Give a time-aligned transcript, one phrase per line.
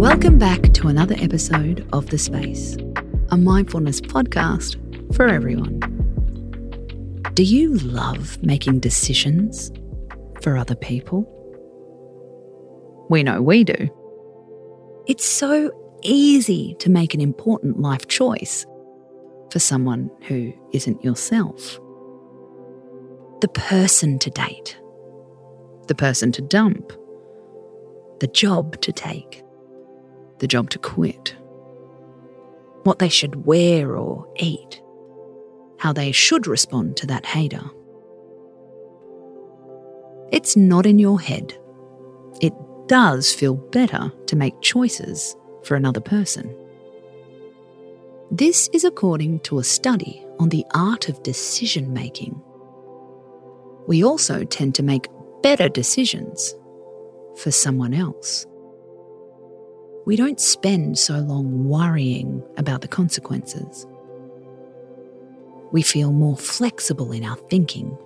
[0.00, 2.74] Welcome back to another episode of The Space,
[3.28, 4.78] a mindfulness podcast
[5.14, 5.78] for everyone.
[7.34, 9.70] Do you love making decisions
[10.40, 11.28] for other people?
[13.10, 13.90] We know we do.
[15.06, 15.70] It's so
[16.02, 18.64] easy to make an important life choice
[19.52, 21.78] for someone who isn't yourself.
[23.42, 24.80] The person to date,
[25.88, 26.90] the person to dump,
[28.20, 29.42] the job to take,
[30.40, 31.36] the job to quit,
[32.82, 34.82] what they should wear or eat,
[35.78, 37.62] how they should respond to that hater.
[40.32, 41.56] It's not in your head.
[42.40, 42.54] It
[42.86, 46.54] does feel better to make choices for another person.
[48.30, 52.40] This is according to a study on the art of decision making.
[53.88, 55.08] We also tend to make
[55.42, 56.54] better decisions
[57.36, 58.46] for someone else.
[60.10, 63.86] We don't spend so long worrying about the consequences.
[65.70, 67.96] We feel more flexible in our thinking,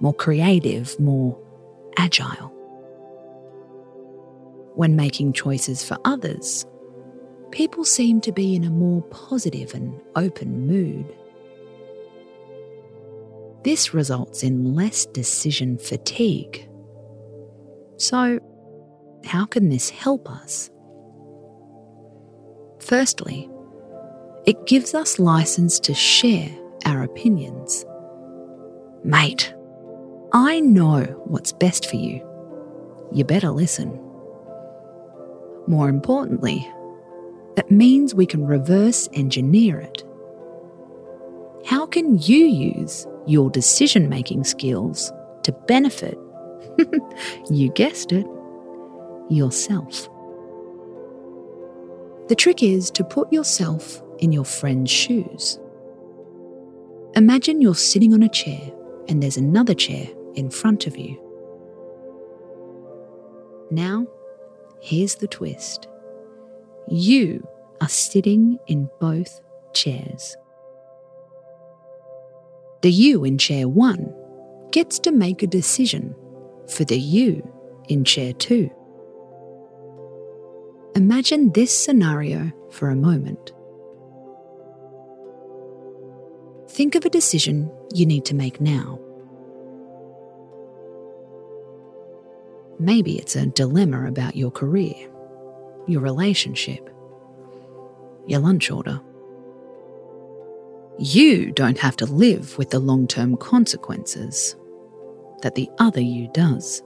[0.00, 1.38] more creative, more
[1.98, 2.48] agile.
[4.74, 6.64] When making choices for others,
[7.50, 11.14] people seem to be in a more positive and open mood.
[13.64, 16.66] This results in less decision fatigue.
[17.98, 18.40] So,
[19.26, 20.70] how can this help us?
[22.80, 23.48] Firstly,
[24.46, 26.50] it gives us license to share
[26.86, 27.84] our opinions.
[29.04, 29.54] Mate,
[30.32, 32.26] I know what's best for you.
[33.12, 33.90] You better listen.
[35.66, 36.68] More importantly,
[37.56, 40.02] it means we can reverse engineer it.
[41.66, 45.12] How can you use your decision making skills
[45.44, 46.18] to benefit,
[47.50, 48.26] you guessed it,
[49.28, 50.09] yourself?
[52.30, 55.58] The trick is to put yourself in your friend's shoes.
[57.16, 58.70] Imagine you're sitting on a chair
[59.08, 60.06] and there's another chair
[60.36, 61.20] in front of you.
[63.72, 64.06] Now,
[64.80, 65.88] here's the twist
[66.88, 67.44] you
[67.80, 69.40] are sitting in both
[69.72, 70.36] chairs.
[72.82, 74.14] The you in chair one
[74.70, 76.14] gets to make a decision
[76.68, 77.42] for the you
[77.88, 78.70] in chair two.
[80.96, 83.52] Imagine this scenario for a moment.
[86.68, 88.98] Think of a decision you need to make now.
[92.80, 94.94] Maybe it's a dilemma about your career,
[95.86, 96.88] your relationship,
[98.26, 99.00] your lunch order.
[100.98, 104.56] You don't have to live with the long term consequences
[105.42, 106.82] that the other you does.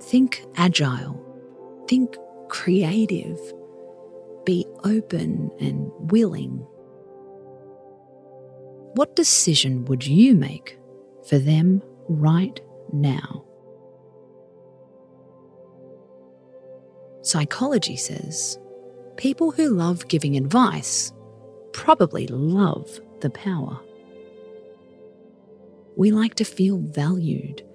[0.00, 1.29] Think agile,
[1.90, 2.16] think
[2.48, 3.40] creative,
[4.44, 6.64] be open and willing.
[8.94, 10.78] What decision would you make
[11.28, 12.60] for them right
[12.92, 13.44] now?
[17.22, 18.56] Psychology says
[19.16, 21.12] people who love giving advice
[21.72, 23.80] probably love the power.
[25.96, 27.66] We like to feel valued.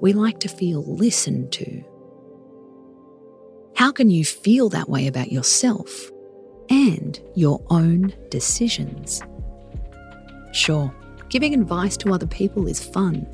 [0.00, 1.84] We like to feel listened to.
[3.80, 6.10] How can you feel that way about yourself
[6.68, 9.22] and your own decisions?
[10.52, 10.94] Sure,
[11.30, 13.26] giving advice to other people is fun.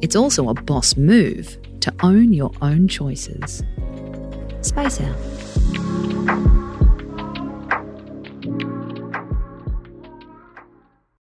[0.00, 3.62] It's also a boss move to own your own choices.
[4.62, 6.53] Space out.